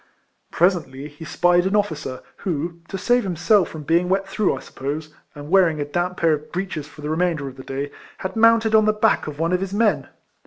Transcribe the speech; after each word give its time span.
Presently 0.49 1.07
he 1.09 1.23
spied 1.25 1.67
an 1.67 1.75
officer 1.75 2.23
who, 2.37 2.79
to 2.87 2.97
save 2.97 3.23
himself 3.23 3.69
from 3.69 3.83
being 3.83 4.09
wet 4.09 4.27
through, 4.27 4.57
I 4.57 4.59
suppose, 4.59 5.13
and 5.35 5.51
wearing 5.51 5.79
a 5.79 5.85
damp 5.85 6.17
pair 6.17 6.33
of 6.33 6.51
breeches 6.51 6.87
for 6.87 7.01
the 7.01 7.09
remainder 7.11 7.47
of 7.47 7.55
the 7.55 7.63
day, 7.63 7.91
had 8.17 8.35
mounted 8.35 8.73
on 8.73 8.85
the 8.85 8.93
back 8.93 9.27
of 9.27 9.37
one 9.37 9.53
of 9.53 9.61
his 9.61 9.75
men. 9.75 10.07